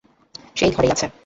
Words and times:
সে 0.55 0.63
এই 0.65 0.71
ঘরেই 0.71 0.91
আছে। 0.91 1.05